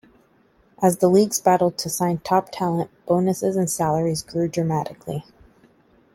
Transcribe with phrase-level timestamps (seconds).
[0.81, 5.25] As the leagues battled to sign top talent, bonuses and salaries grew dramatically.